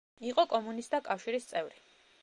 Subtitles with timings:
[0.29, 1.81] იყო კომუნისტთა კავშირის წევრი.